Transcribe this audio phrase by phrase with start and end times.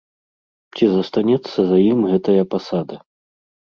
[0.77, 2.95] Ці застанецца за ім гэтая пасада?